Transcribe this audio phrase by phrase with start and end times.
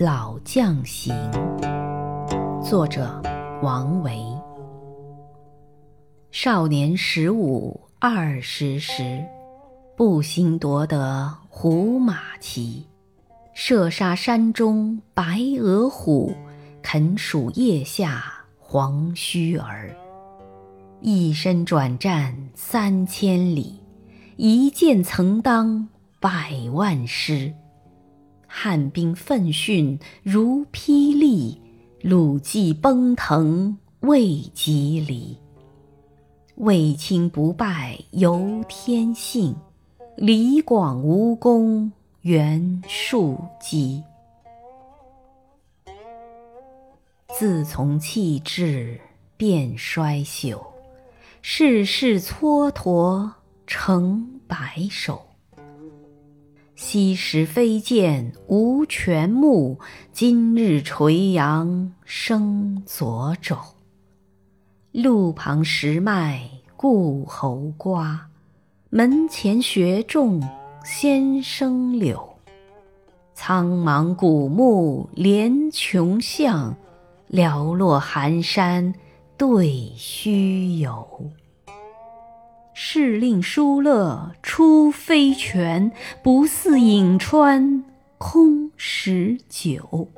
[0.00, 1.12] 老将行》，
[2.62, 3.20] 作者
[3.64, 4.16] 王维。
[6.30, 9.24] 少年十五二十时，
[9.96, 12.86] 步行夺得胡马骑，
[13.54, 16.32] 射杀山中白额虎，
[16.80, 19.92] 啃蜀腋下黄须儿。
[21.00, 23.80] 一身转战三千里，
[24.36, 25.88] 一剑曾当
[26.20, 27.52] 百万师。
[28.50, 31.60] 汉兵奋迅如霹雳，
[32.00, 35.36] 鲁骑奔腾未及离。
[36.56, 39.54] 卫青不败由天性，
[40.16, 41.92] 李广无功
[42.22, 44.02] 袁术基。
[47.38, 49.00] 自从弃智
[49.36, 50.60] 变衰朽，
[51.42, 53.30] 世事蹉跎
[53.66, 55.27] 成白首。
[56.80, 59.80] 昔时飞剑无全目，
[60.12, 63.58] 今日垂杨生左肘。
[64.92, 68.28] 路旁石麦故侯瓜，
[68.90, 70.40] 门前雪种
[70.84, 72.36] 先生柳。
[73.34, 76.76] 苍茫古木连穷巷，
[77.28, 78.94] 寥落寒山
[79.36, 81.04] 对虚有。
[82.80, 85.90] 试令书乐出飞泉，
[86.22, 87.82] 不似颍川
[88.18, 90.08] 空石酒。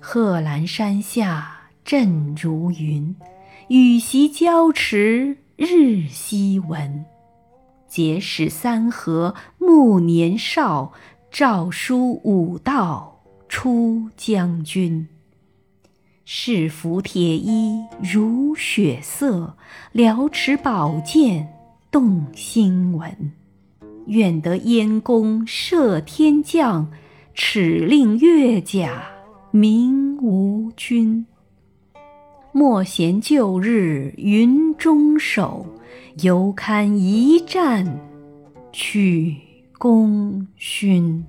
[0.00, 3.16] 贺兰山下阵如云，
[3.66, 7.04] 羽檄交驰日夕闻。
[7.88, 10.92] 结使三河暮年少，
[11.28, 15.08] 诏书武道出将军。
[16.34, 19.54] 是服铁衣如雪色，
[19.92, 21.46] 辽持宝剑
[21.90, 23.32] 动心文。
[24.06, 26.90] 愿得燕弓射天将，
[27.36, 29.02] 敕令越甲
[29.50, 31.26] 鸣吴军。
[32.50, 35.66] 莫嫌旧日云中守，
[36.22, 38.00] 犹堪一战
[38.72, 39.36] 取
[39.78, 41.26] 功勋。